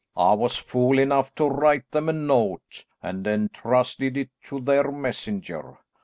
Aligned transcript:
I 0.17 0.33
was 0.33 0.57
fool 0.57 0.97
enough 0.97 1.35
to 1.35 1.45
write 1.47 1.91
them 1.91 2.09
a 2.09 2.13
note, 2.13 2.83
and 3.03 3.27
entrusted 3.27 4.17
it 4.17 4.31
to 4.45 4.59
their 4.59 4.89
messenger. 4.91 5.77